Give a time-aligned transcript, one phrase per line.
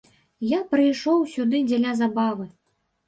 [0.51, 2.51] Я прыйшоў сюды дзеля забавы.